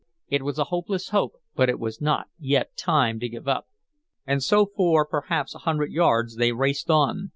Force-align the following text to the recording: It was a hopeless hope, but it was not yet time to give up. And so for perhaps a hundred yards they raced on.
It 0.29 0.41
was 0.41 0.57
a 0.57 0.63
hopeless 0.73 1.09
hope, 1.09 1.33
but 1.53 1.69
it 1.69 1.77
was 1.77 2.01
not 2.01 2.27
yet 2.39 2.75
time 2.75 3.19
to 3.19 3.29
give 3.29 3.47
up. 3.47 3.67
And 4.25 4.41
so 4.41 4.65
for 4.75 5.05
perhaps 5.05 5.53
a 5.53 5.59
hundred 5.59 5.91
yards 5.91 6.37
they 6.37 6.51
raced 6.53 6.89
on. 6.89 7.29